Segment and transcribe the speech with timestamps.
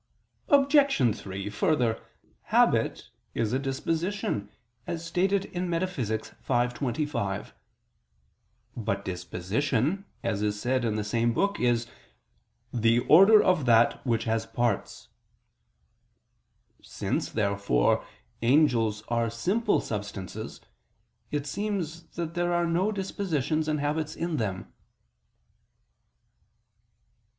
[0.49, 1.15] Obj.
[1.15, 2.03] 3: Further,
[2.45, 4.49] habit is a disposition
[4.87, 5.93] (Metaph.
[5.93, 6.33] v, text.
[6.79, 7.53] 25).
[8.75, 11.85] But disposition, as is said in the same book, is
[12.73, 15.09] "the order of that which has parts."
[16.81, 18.03] Since, therefore,
[18.41, 20.61] angels are simple substances,
[21.29, 24.73] it seems that there are no dispositions and habits in them.